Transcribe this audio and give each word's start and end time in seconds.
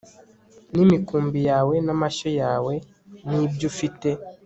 n 0.73 0.75
imikumbi 0.85 1.39
yawe 1.49 1.73
n 1.85 1.87
amashyo 1.95 2.29
yawe 2.41 2.73
n 3.27 3.29
ibyo 3.45 3.65
ufite 3.71 4.09